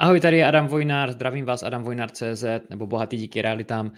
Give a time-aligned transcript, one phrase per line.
[0.00, 3.92] Ahoj, tady je Adam Vojnár, zdravím vás Adam Vojnár.cz nebo Bohatý díky realitám.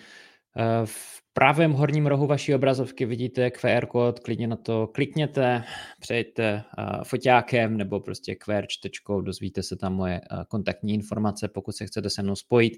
[0.56, 5.64] Eh, v pravém horním rohu vaší obrazovky vidíte QR kód, klidně na to klikněte,
[6.00, 11.72] přejďte eh, foťákem nebo prostě QR čtečkou, dozvíte se tam moje eh, kontaktní informace, pokud
[11.72, 12.72] se chcete se mnou spojit,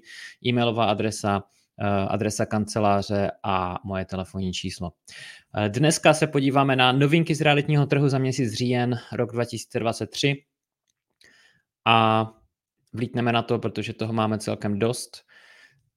[0.47, 1.43] e-mailová adresa,
[2.07, 4.91] adresa kanceláře a moje telefonní číslo.
[5.67, 10.35] Dneska se podíváme na novinky z realitního trhu za měsíc říjen rok 2023
[11.85, 12.25] a
[12.95, 15.23] vlítneme na to, protože toho máme celkem dost.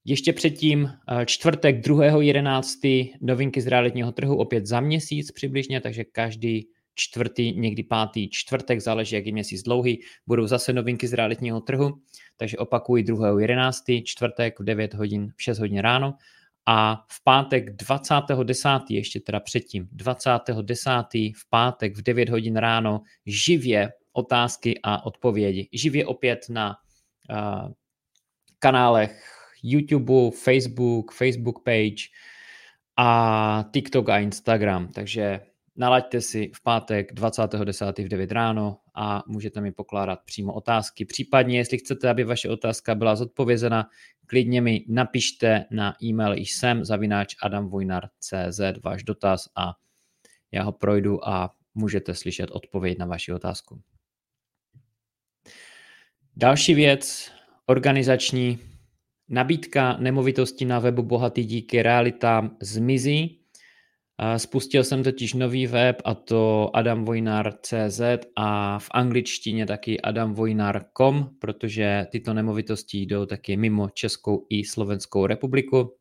[0.04, 3.12] Ještě předtím eh, čtvrtek 2.11.
[3.20, 9.14] novinky z realitního trhu opět za měsíc přibližně, takže každý čtvrtý, někdy pátý čtvrtek, záleží,
[9.14, 11.90] jak je měsíc dlouhý, budou zase novinky z realitního trhu,
[12.36, 14.02] takže opakuji 2.11.
[14.04, 16.14] čtvrtek v 9 hodin, v 6 hodin ráno
[16.66, 18.80] a v pátek 20.10.
[18.90, 21.32] ještě teda předtím, 20.10.
[21.36, 25.68] v pátek v 9 hodin ráno živě otázky a odpovědi.
[25.72, 26.76] Živě opět na
[28.58, 29.24] kanálech
[29.62, 32.10] YouTube, Facebook, Facebook page
[32.96, 34.88] a TikTok a Instagram.
[34.88, 35.40] Takže
[35.76, 38.04] nalaďte si v pátek 20.10.
[38.04, 41.04] v 9 ráno a můžete mi pokládat přímo otázky.
[41.04, 43.88] Případně, jestli chcete, aby vaše otázka byla zodpovězena,
[44.26, 49.72] klidně mi napište na e-mail jsem zavináč adamvojnar.cz váš dotaz a
[50.52, 53.80] já ho projdu a můžete slyšet odpověď na vaši otázku.
[56.40, 57.30] Další věc,
[57.66, 58.58] organizační,
[59.28, 63.40] nabídka nemovitosti na webu Bohatý díky realitám zmizí.
[64.36, 68.00] Spustil jsem totiž nový web a to adamvojnar.cz
[68.36, 75.96] a v angličtině taky adamvojnar.com, protože tyto nemovitosti jdou taky mimo Českou i Slovenskou republiku.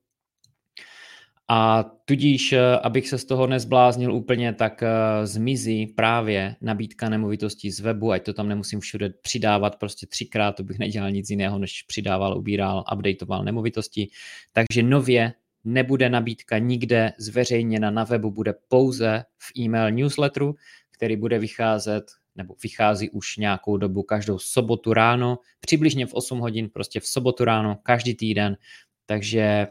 [1.50, 4.90] A tudíž, eh, abych se z toho nezbláznil úplně, tak eh,
[5.28, 10.64] zmizí právě nabídka nemovitostí z webu, ať to tam nemusím všude přidávat prostě třikrát, to
[10.64, 14.10] bych nedělal nic jiného, než přidával, ubíral, updateoval nemovitosti.
[14.54, 20.56] Takže nově nebude nabídka nikde zveřejněna na webu, bude pouze v e-mail newsletteru,
[20.92, 22.04] který bude vycházet
[22.36, 27.46] nebo vychází už nějakou dobu každou sobotu ráno, přibližně v 8 hodin, prostě v sobotu
[27.46, 28.58] ráno, každý týden.
[29.06, 29.68] Takže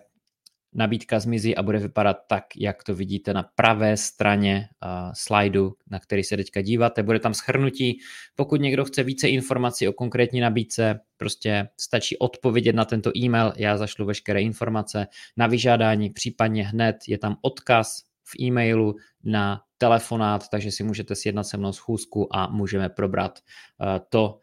[0.77, 5.99] nabídka zmizí a bude vypadat tak, jak to vidíte na pravé straně uh, slajdu, na
[5.99, 7.03] který se teďka díváte.
[7.03, 7.99] Bude tam schrnutí.
[8.35, 13.77] Pokud někdo chce více informací o konkrétní nabídce, prostě stačí odpovědět na tento e-mail, já
[13.77, 15.07] zašlu veškeré informace
[15.37, 18.95] na vyžádání, případně hned je tam odkaz v e-mailu
[19.25, 24.41] na telefonát, takže si můžete sjednat se mnou schůzku a můžeme probrat uh, to,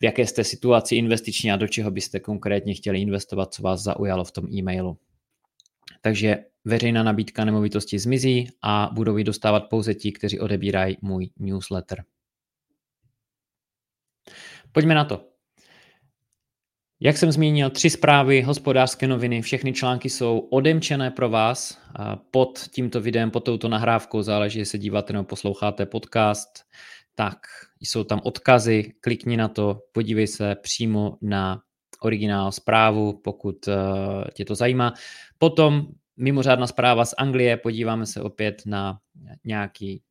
[0.00, 4.24] v jaké jste situaci investiční a do čeho byste konkrétně chtěli investovat, co vás zaujalo
[4.24, 4.98] v tom e-mailu.
[6.00, 12.04] Takže veřejná nabídka nemovitosti zmizí a budou ji dostávat pouze ti, kteří odebírají můj newsletter.
[14.72, 15.28] Pojďme na to.
[17.00, 21.80] Jak jsem zmínil, tři zprávy, hospodářské noviny, všechny články jsou odemčené pro vás.
[22.30, 26.48] Pod tímto videem, pod touto nahrávkou, záleží, jestli díváte nebo posloucháte podcast,
[27.14, 27.38] tak
[27.80, 31.62] jsou tam odkazy, klikni na to, podívej se přímo na
[32.00, 33.74] originál zprávu, pokud uh,
[34.34, 34.94] tě to zajímá.
[35.38, 35.86] Potom
[36.16, 38.98] mimořádná zpráva z Anglie, podíváme se opět na
[39.44, 40.02] nějaký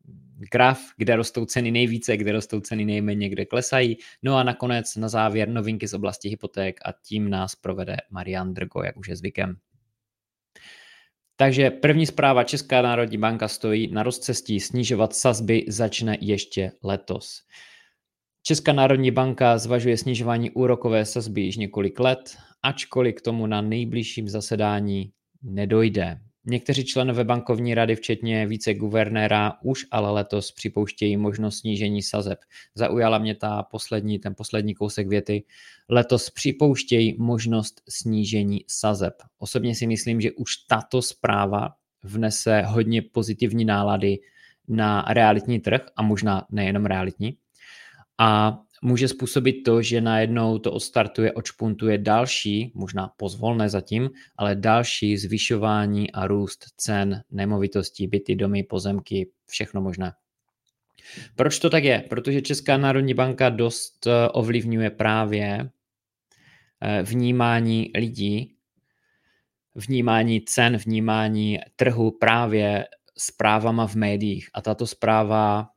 [0.52, 3.98] graf, kde rostou ceny nejvíce, kde rostou ceny nejméně, kde klesají.
[4.24, 8.84] No a nakonec na závěr novinky z oblasti hypoték a tím nás provede Marian Drgo,
[8.84, 9.58] jak už je zvykem.
[11.36, 17.42] Takže první zpráva Česká národní banka stojí na rozcestí snižovat sazby začne ještě letos.
[18.44, 24.30] Česká národní banka zvažuje snižování úrokové sazby již několik let, ačkoliv k tomu na nejbližším
[24.30, 25.12] zasedání
[25.42, 26.20] nedojde.
[26.50, 32.40] Někteří členové bankovní rady, včetně viceguvernéra, už ale letos připouštějí možnost snížení sazeb.
[32.76, 35.44] Zaujala mě ta poslední, ten poslední kousek věty.
[35.90, 39.14] Letos připouštějí možnost snížení sazeb.
[39.40, 41.70] Osobně si myslím, že už tato zpráva
[42.04, 44.20] vnese hodně pozitivní nálady
[44.68, 47.38] na realitní trh a možná nejenom realitní.
[48.20, 55.18] A může způsobit to, že najednou to odstartuje, očpuntuje další, možná pozvolné zatím, ale další
[55.18, 60.14] zvyšování a růst cen nemovitostí, byty, domy, pozemky, všechno možné.
[61.36, 62.06] Proč to tak je?
[62.10, 65.70] Protože Česká národní banka dost eh, ovlivňuje právě
[66.82, 68.56] eh, vnímání lidí,
[69.76, 72.88] vnímání cen, vnímání trhu právě
[73.18, 74.50] zprávama v médiích.
[74.54, 75.68] A tato zpráva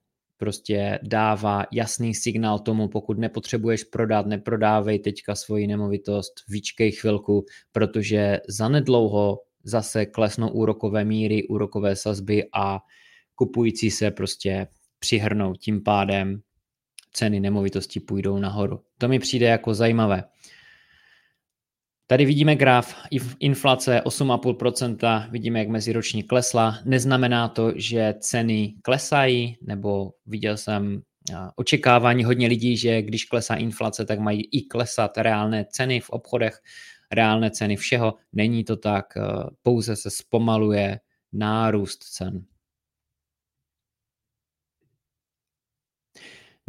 [0.40, 8.40] prostě dává jasný signál tomu, pokud nepotřebuješ prodat, neprodávej teďka svoji nemovitost, vyčkej chvilku, protože
[8.48, 12.78] zanedlouho zase klesnou úrokové míry, úrokové sazby a
[13.34, 14.66] kupující se prostě
[14.98, 15.54] přihrnou.
[15.54, 16.40] Tím pádem
[17.12, 18.80] ceny nemovitosti půjdou nahoru.
[18.98, 20.24] To mi přijde jako zajímavé.
[22.10, 22.94] Tady vidíme graf
[23.38, 26.78] inflace 8,5%, vidíme, jak meziročně klesla.
[26.84, 31.02] Neznamená to, že ceny klesají, nebo viděl jsem
[31.56, 36.60] očekávání hodně lidí, že když klesá inflace, tak mají i klesat reálné ceny v obchodech,
[37.12, 38.14] reálné ceny všeho.
[38.32, 39.06] Není to tak,
[39.62, 41.00] pouze se zpomaluje
[41.32, 42.44] nárůst cen.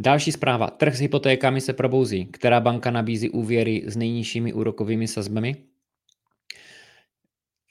[0.00, 0.70] Další zpráva.
[0.70, 2.26] Trh s hypotékami se probouzí.
[2.26, 5.56] Která banka nabízí úvěry s nejnižšími úrokovými sazbami?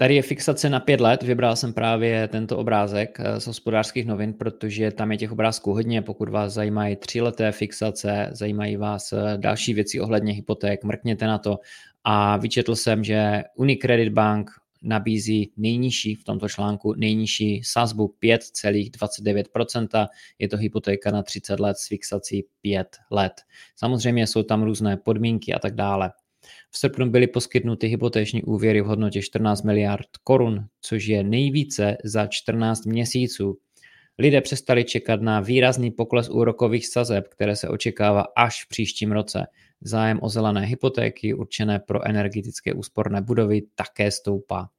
[0.01, 1.23] Tady je fixace na pět let.
[1.23, 6.01] Vybral jsem právě tento obrázek eh, z hospodářských novin, protože tam je těch obrázků hodně.
[6.01, 11.59] Pokud vás zajímají tříleté fixace, zajímají vás eh, další věci ohledně hypoték, mrkněte na to.
[12.03, 14.51] A vyčetl jsem, že Unicredit Bank
[14.81, 20.07] nabízí nejnižší v tomto článku, nejnižší sazbu 5,29%.
[20.39, 23.33] Je to hypotéka na 30 let s fixací 5 let.
[23.75, 26.12] Samozřejmě jsou tam různé podmínky a tak dále.
[26.72, 32.27] V srpnu byly poskytnuty hypotéční úvěry v hodnotě 14 miliard korun, což je nejvíce za
[32.27, 33.57] 14 měsíců.
[34.19, 39.48] Lidé přestali čekat na výrazný pokles úrokových sazeb, které se očekává až v příštím roce.
[39.81, 44.69] Zájem o zelené hypotéky určené pro energetické úsporné budovy také stoupá.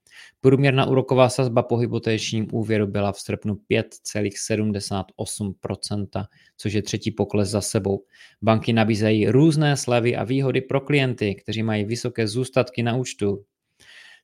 [0.41, 6.27] Průměrná úroková sazba po hypotéčním úvěru byla v srpnu 5,78%,
[6.57, 8.05] což je třetí pokles za sebou.
[8.43, 13.45] Banky nabízejí různé slevy a výhody pro klienty, kteří mají vysoké zůstatky na účtu.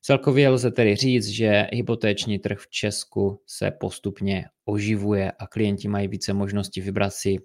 [0.00, 6.08] Celkově lze tedy říct, že hypotéční trh v Česku se postupně oživuje a klienti mají
[6.08, 7.36] více možností vybrat si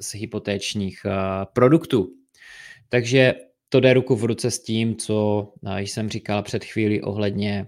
[0.00, 1.10] z hypotéčních eh,
[1.52, 2.14] produktů.
[2.88, 3.34] Takže
[3.68, 7.66] to jde ruku v ruce s tím, co eh, jsem říkal před chvíli ohledně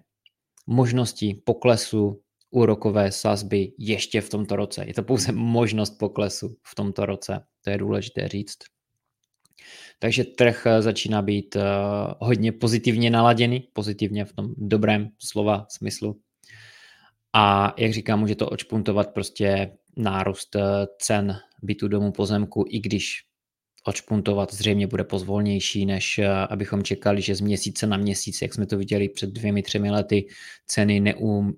[0.66, 4.84] možností poklesu úrokové sazby ještě v tomto roce.
[4.86, 7.40] Je to pouze možnost poklesu v tomto roce.
[7.64, 8.58] To je důležité říct.
[10.02, 11.62] Takže trh eh, začíná být eh,
[12.18, 16.20] hodně pozitivně naladěný, pozitivně v tom dobrém slova smyslu.
[17.32, 20.56] A jak říkám, může to očpuntovat prostě nárůst
[20.98, 23.30] cen bytu domu pozemku, i když
[23.84, 28.66] odšpuntovat zřejmě bude pozvolnější, než eh, abychom čekali, že z měsíce na měsíc, jak jsme
[28.66, 30.26] to viděli před dvěmi, třemi lety,
[30.66, 31.52] ceny neum,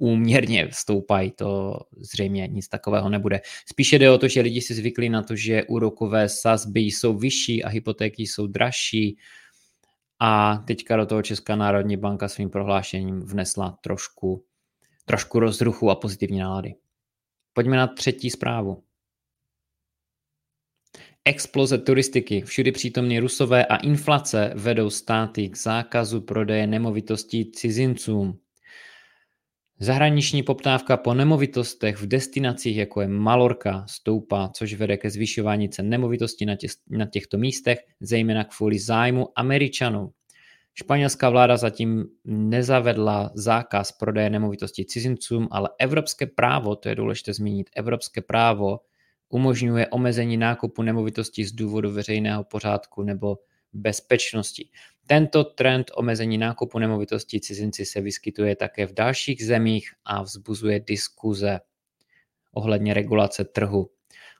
[0.00, 3.40] neúměrně stoupají, to zřejmě nic takového nebude.
[3.68, 7.64] Spíše jde o to, že lidi si zvykli na to, že úrokové sazby jsou vyšší
[7.64, 9.18] a hypotéky jsou dražší
[10.20, 14.44] a teďka do toho Česká národní banka svým prohlášením vnesla trošku,
[15.04, 16.74] trošku rozruchu a pozitivní nálady.
[17.52, 18.82] Pojďme na třetí zprávu.
[21.24, 28.43] Exploze turistiky, všudy přítomní rusové a inflace vedou státy k zákazu prodeje nemovitostí cizincům.
[29.78, 35.88] Zahraniční poptávka po nemovitostech v destinacích, jako je Malorka, stoupá, což vede ke zvyšování cen
[35.88, 40.12] nemovitostí na, tě, na těchto místech, zejména kvůli zájmu Američanů.
[40.74, 47.70] Španělská vláda zatím nezavedla zákaz prodeje nemovitostí cizincům, ale evropské právo, to je důležité zmínit,
[47.76, 48.80] evropské právo
[49.28, 53.38] umožňuje omezení nákupu nemovitostí z důvodu veřejného pořádku nebo
[53.74, 54.68] bezpečnosti.
[55.06, 61.60] Tento trend omezení nákupu nemovitostí cizinci se vyskytuje také v dalších zemích a vzbuzuje diskuze
[62.52, 63.90] ohledně regulace trhu.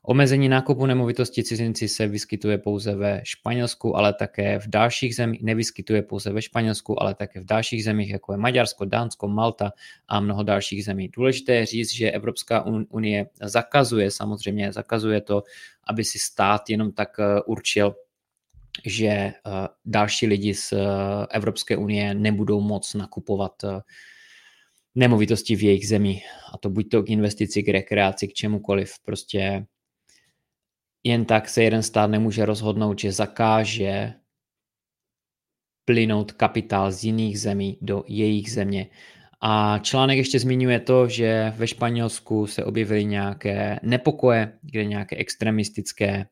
[0.06, 6.02] Omezení nákupu nemovitosti cizinci se vyskytuje pouze ve Španělsku, ale také v dalších zemích, nevyskytuje
[6.02, 9.72] pouze ve Španělsku, ale také v dalších zemích, jako je Maďarsko, Dánsko, Malta
[10.08, 11.08] a mnoho dalších zemí.
[11.08, 15.42] Důležité je říct, že Evropská unie zakazuje, samozřejmě zakazuje to,
[15.84, 17.94] aby si stát jenom tak eh, určil,
[18.84, 19.32] že eh,
[19.84, 20.78] další lidi z eh,
[21.30, 23.52] Evropské unie nebudou moc nakupovat
[24.94, 26.22] nemovitosti v jejich zemi.
[26.52, 28.92] A to buď to k investici, k rekreaci, k čemukoliv.
[29.04, 29.66] Prostě
[31.04, 34.14] jen tak se jeden stát nemůže rozhodnout, že zakáže
[35.84, 38.86] plynout kapitál z jiných zemí do jejich země.
[39.40, 46.06] A článek ještě zmiňuje to, že ve Španělsku se objevily nějaké nepokoje, kde nějaké extremistické
[46.08, 46.26] eh,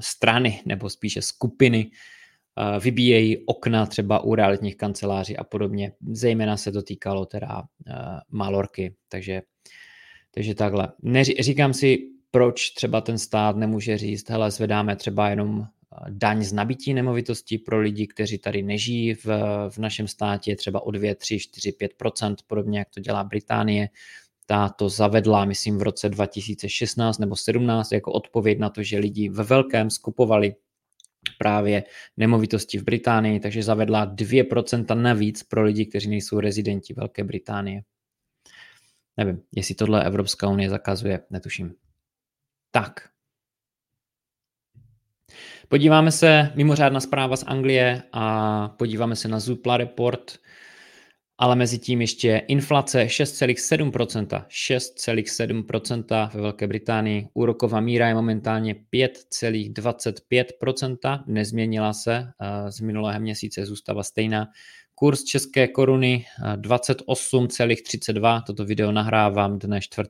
[0.00, 5.92] strany nebo spíše skupiny eh, vybíjejí okna třeba u realitních kanceláří a podobně.
[6.12, 7.92] Zejména se to týkalo teda eh,
[8.30, 9.42] Malorky, takže,
[10.30, 10.92] takže takhle.
[11.02, 11.98] Neříkám si,
[12.30, 17.58] proč třeba ten stát nemůže říct, hele, zvedáme třeba jenom eh, daň z nabití nemovitosti
[17.58, 19.26] pro lidi, kteří tady nežijí v,
[19.68, 23.88] v našem státě, třeba o 2, 3, 4, 5% podobně jak to dělá Británie.
[24.46, 29.28] Ta to zavedla, myslím, v roce 2016 nebo 17 jako odpověď na to, že lidi
[29.28, 30.54] ve velkém skupovali
[31.38, 31.84] právě
[32.16, 37.82] nemovitosti v Británii, takže zavedla 2% navíc pro lidi, kteří nejsou rezidenti Velké Británie.
[39.16, 41.74] Nevím, jestli tohle Evropská unie zakazuje, netuším.
[42.70, 43.08] Tak.
[45.68, 50.38] Podíváme se, mimořádná zpráva z Anglie a podíváme se na Zupla report,
[51.38, 61.24] ale mezi tím ještě inflace 6,7%, 6,7% ve Velké Británii, úroková míra je momentálně 5,25%,
[61.26, 62.24] nezměnila se,
[62.68, 64.46] z minulého měsíce zůstává stejná.
[64.94, 66.24] Kurz české koruny
[66.56, 70.08] 28,32, toto video nahrávám dne 4.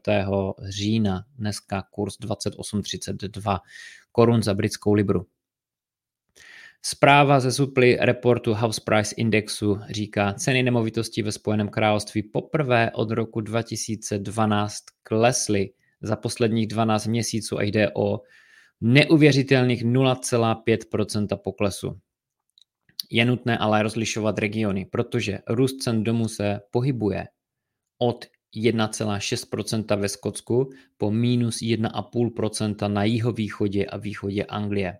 [0.68, 3.58] října, dneska kurz 28,32
[4.12, 5.26] korun za britskou libru.
[6.82, 13.10] Zpráva ze suply reportu House Price Indexu říká, ceny nemovitostí ve Spojeném království poprvé od
[13.10, 15.70] roku 2012 klesly
[16.02, 18.20] za posledních 12 měsíců a jde o
[18.80, 22.00] neuvěřitelných 0,5% poklesu.
[23.10, 27.26] Je nutné ale rozlišovat regiony, protože růst cen domů se pohybuje
[27.98, 28.24] od
[28.56, 34.98] 1,6% ve Skotsku po minus 1,5% na jihovýchodě a východě Anglie.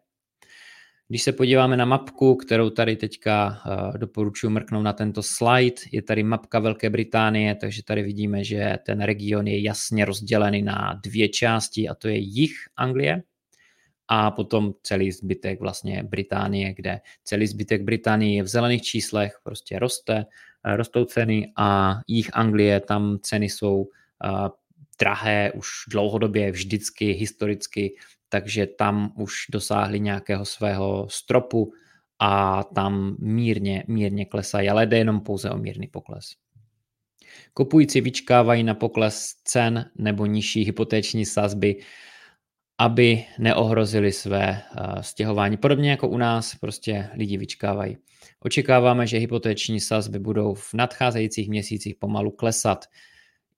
[1.08, 6.02] Když se podíváme na mapku, kterou tady teďka uh, doporučuji mrknout na tento slide, je
[6.02, 11.28] tady mapka Velké Británie, takže tady vidíme, že ten region je jasně rozdělený na dvě
[11.28, 13.22] části a to je jih Anglie
[14.08, 19.78] a potom celý zbytek vlastně Británie, kde celý zbytek Británie je v zelených číslech, prostě
[19.78, 20.26] roste,
[20.66, 24.48] uh, rostou ceny a jich Anglie, tam ceny jsou uh,
[25.00, 27.94] drahé už dlouhodobě, vždycky, historicky,
[28.28, 31.72] takže tam už dosáhli nějakého svého stropu
[32.18, 36.24] a tam mírně, mírně klesají, ale jde jenom pouze o mírný pokles.
[37.54, 41.76] Kupující vyčkávají na pokles cen nebo nižší hypotéční sazby,
[42.78, 45.56] aby neohrozili své uh, stěhování.
[45.56, 47.96] Podobně jako u nás, prostě lidi vyčkávají.
[48.40, 52.84] Očekáváme, že hypotéční sazby budou v nadcházejících měsících pomalu klesat.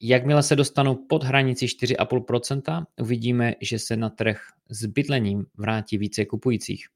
[0.01, 6.25] Jakmile se dostanou pod hranici 4,5%, uvidíme, že se na trh s bydlením vrátí více
[6.25, 6.87] kupujících.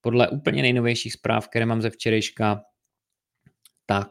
[0.00, 2.62] Podle úplně nejnovějších zpráv, které mám ze včerejška,
[3.86, 4.10] tak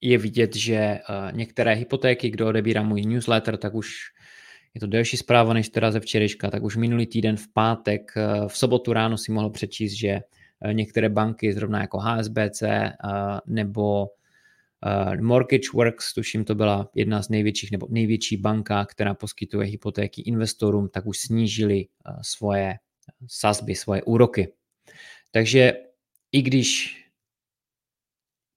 [0.00, 1.00] je vidět, že eh,
[1.32, 3.94] některé hypotéky, kdo odebírá můj newsletter, tak už
[4.74, 8.48] je to delší zpráva než teda ze včerejška, tak už minulý týden v pátek, eh,
[8.48, 12.62] v sobotu ráno si mohl přečíst, že eh, některé banky, zrovna jako HSBC
[13.46, 14.08] nebo
[14.84, 20.22] Uh, Mortgage Works, tuším, to byla jedna z největších nebo největší banka, která poskytuje hypotéky
[20.22, 21.88] investorům, tak už snížili uh,
[22.22, 22.74] svoje
[23.26, 24.52] sazby, svoje úroky.
[25.30, 25.72] Takže
[26.32, 27.00] i když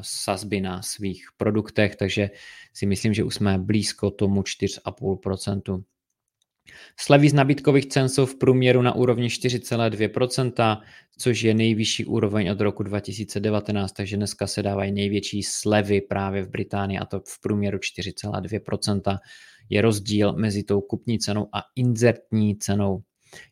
[0.00, 2.30] sazby na svých produktech, takže
[2.72, 5.82] si myslím, že už jsme blízko tomu 4,5%.
[6.98, 10.82] Slevy z nabídkových cen jsou v průměru na úrovni 4,2%,
[11.18, 16.48] což je nejvyšší úroveň od roku 2019, takže dneska se dávají největší slevy právě v
[16.48, 19.18] Británii a to v průměru 4,2%.
[19.70, 23.02] Je rozdíl mezi tou kupní cenou a inzertní cenou.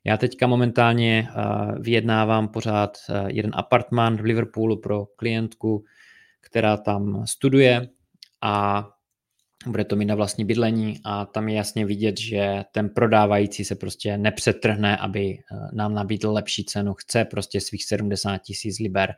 [0.04, 1.28] Já teďka momentálně
[1.80, 5.84] vyjednávám pořád jeden apartman v Liverpoolu pro klientku,
[6.44, 7.88] která tam studuje
[8.42, 8.84] a
[9.66, 13.74] bude to mít na vlastní bydlení a tam je jasně vidět, že ten prodávající se
[13.74, 16.94] prostě nepřetrhne, aby eh, nám nabídl lepší cenu.
[16.94, 19.14] Chce prostě svých 70 tisíc liber.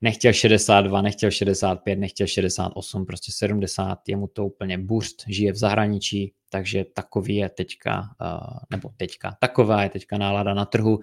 [0.00, 5.56] Nechtěl 62, nechtěl 65, nechtěl 68, prostě 70, je mu to úplně burst, žije v
[5.56, 10.98] zahraničí, takže takový je teďka, eh, nebo teďka, taková je teďka nálada na trhu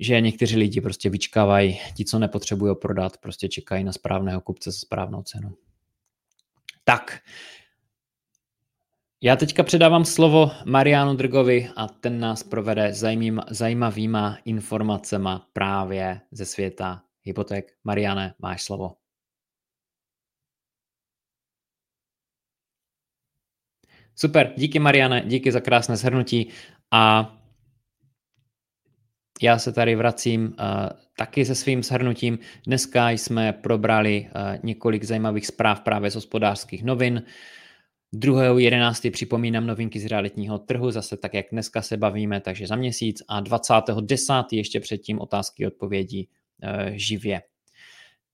[0.00, 4.78] že někteří lidi prostě vyčkávají, ti, co nepotřebují prodat, prostě čekají na správného kupce se
[4.78, 5.56] správnou cenou.
[6.84, 7.20] Tak,
[9.22, 12.92] já teďka předávám slovo Marianu Drgovi a ten nás provede
[13.50, 17.72] zajímavýma informacema právě ze světa hypoték.
[17.84, 18.96] Mariane, máš slovo.
[24.14, 26.50] Super, díky Mariane, díky za krásné shrnutí
[26.90, 27.34] a
[29.42, 30.54] já se tady vracím uh,
[31.16, 32.38] taky se svým shrnutím.
[32.66, 37.22] Dneska jsme probrali uh, několik zajímavých zpráv právě z hospodářských novin.
[38.14, 39.10] 2.11.
[39.10, 43.22] připomínám novinky z realitního trhu, zase tak, jak dneska se bavíme, takže za měsíc.
[43.28, 44.44] A 20.10.
[44.52, 46.28] ještě předtím otázky a odpovědi
[46.62, 47.40] uh, živě.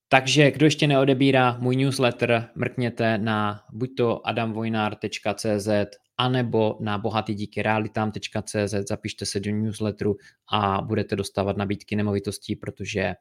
[0.08, 5.68] Takže kdo ještě neodebírá můj newsletter, mrkněte na buď to adamvojnar.cz
[6.16, 10.16] anebo na bohatydíkyrealitám.cz, zapište se do newsletteru
[10.52, 13.14] a budete dostávat nabídky nemovitostí, protože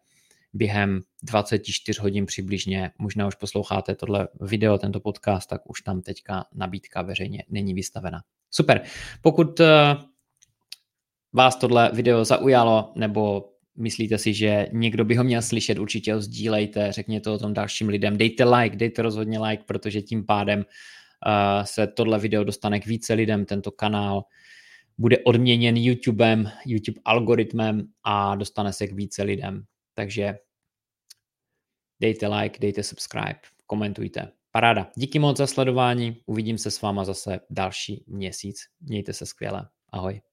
[0.54, 6.46] během 24 hodin přibližně, možná už posloucháte tohle video, tento podcast, tak už tam teďka
[6.54, 8.22] nabídka veřejně není vystavena.
[8.52, 8.82] Super.
[9.22, 9.96] Pokud eh,
[11.34, 16.22] vás tohle video zaujalo nebo myslíte si, že někdo by ho měl slyšet, určitě ho
[16.22, 21.63] sdílejte, řekněte o tom dalším lidem, dejte like, dejte rozhodně like, protože tím pádem uh,
[21.63, 24.24] se tohle video dostane k více lidem, tento kanál
[24.98, 29.63] bude odměněn YouTubem, YouTube algoritmem a dostane se k více lidem.
[29.94, 30.34] Takže
[32.00, 34.32] dejte like, dejte subscribe, komentujte.
[34.51, 34.92] Paráda.
[34.96, 38.58] Díky moc za sledování, uvidím se s váma zase další měsíc.
[38.82, 39.68] Mějte se skvěle.
[39.92, 40.33] Ahoj.